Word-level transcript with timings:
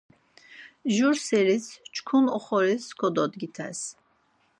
Jur 0.93 1.15
seris 1.27 1.65
çkun 1.95 2.25
oxoris 2.37 2.85
kododgites. 2.99 3.79